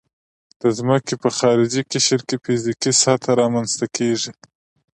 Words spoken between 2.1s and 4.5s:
کې فزیکي سطحه رامنځته کیږي